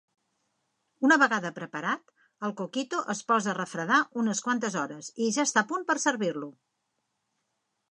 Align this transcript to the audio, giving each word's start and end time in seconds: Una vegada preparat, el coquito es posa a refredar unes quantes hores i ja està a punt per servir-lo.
Una 1.09 1.17
vegada 1.23 1.51
preparat, 1.57 2.01
el 2.47 2.55
coquito 2.61 3.03
es 3.15 3.21
posa 3.33 3.53
a 3.53 3.55
refredar 3.59 4.01
unes 4.23 4.43
quantes 4.49 4.81
hores 4.85 5.13
i 5.27 5.31
ja 5.39 5.47
està 5.51 5.65
a 5.67 5.71
punt 5.75 5.89
per 5.93 6.01
servir-lo. 6.09 6.51